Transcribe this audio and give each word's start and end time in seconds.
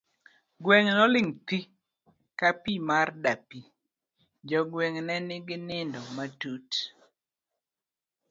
Gweng' 0.63 0.91
noling' 0.97 1.33
thi 1.47 1.59
ka 2.39 2.49
pi 2.63 2.73
mar 2.87 3.07
dapi, 3.23 3.59
jogweng' 4.49 4.99
ne 5.07 5.15
nigi 5.27 5.55
nindo 5.67 5.99
matut. 6.15 6.67